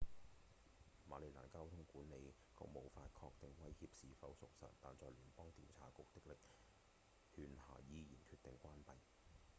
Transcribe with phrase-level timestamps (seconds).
[1.07, 6.37] 馬里蘭交通管理局無法確定威脅是否屬實但在聯邦調查局的力
[7.45, 8.95] 勸下依然決定關閉